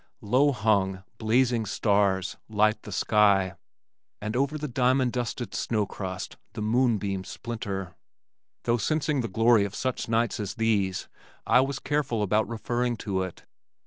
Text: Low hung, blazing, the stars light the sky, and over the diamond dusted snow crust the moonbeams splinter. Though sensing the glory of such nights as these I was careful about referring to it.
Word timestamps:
Low 0.23 0.51
hung, 0.51 1.03
blazing, 1.19 1.61
the 1.61 1.69
stars 1.69 2.35
light 2.49 2.81
the 2.81 2.91
sky, 2.91 3.53
and 4.19 4.35
over 4.35 4.57
the 4.57 4.67
diamond 4.67 5.11
dusted 5.13 5.53
snow 5.53 5.85
crust 5.85 6.37
the 6.53 6.61
moonbeams 6.63 7.29
splinter. 7.29 7.93
Though 8.63 8.77
sensing 8.77 9.21
the 9.21 9.27
glory 9.27 9.63
of 9.63 9.75
such 9.75 10.09
nights 10.09 10.39
as 10.39 10.55
these 10.55 11.07
I 11.45 11.61
was 11.61 11.77
careful 11.77 12.23
about 12.23 12.49
referring 12.49 12.97
to 12.97 13.21
it. 13.21 13.45